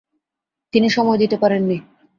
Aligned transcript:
তিনি 0.73 0.87
সময় 0.89 1.17
দিতে 1.17 1.37
পারেননি। 1.37 1.77